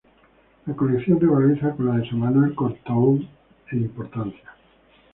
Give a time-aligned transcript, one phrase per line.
[0.65, 3.21] La colección rivaliza con la de Samuel Courtauld
[3.69, 4.51] en importancia.